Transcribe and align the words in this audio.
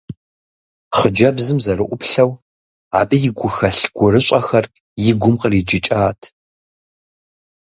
Хъыджэбзым 0.97 1.59
зэрыӏуплъэу, 1.65 2.31
абы 2.99 3.15
и 3.29 3.31
гухэлъ-гурыщӏэхэр 3.37 4.65
и 5.09 5.13
гум 5.19 5.35
къриджыкӏат. 5.41 6.21